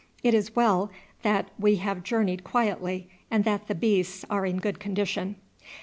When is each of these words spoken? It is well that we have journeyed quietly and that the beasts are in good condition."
It 0.23 0.33
is 0.33 0.55
well 0.55 0.89
that 1.21 1.51
we 1.59 1.75
have 1.75 2.01
journeyed 2.01 2.43
quietly 2.43 3.07
and 3.29 3.43
that 3.43 3.67
the 3.67 3.75
beasts 3.75 4.25
are 4.31 4.47
in 4.47 4.57
good 4.57 4.79
condition." 4.79 5.35